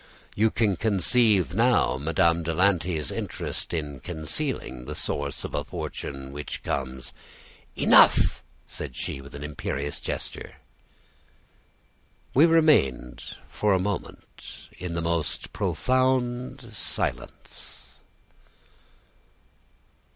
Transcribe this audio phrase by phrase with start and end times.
[0.35, 6.31] You can conceive now Madame de Lanty's interest in concealing the source of a fortune
[6.31, 7.13] which comes"
[7.75, 10.55] "Enough!" said she, with an imperious gesture.
[12.33, 17.99] We remained for a moment in the most profound silence.